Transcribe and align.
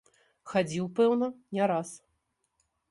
Хадзіў, 0.53 0.85
пэўна, 1.01 1.27
не 1.59 1.63
раз. 1.75 1.95